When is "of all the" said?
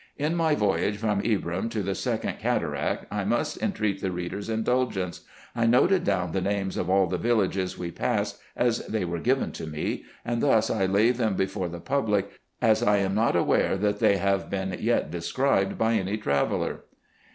6.75-7.19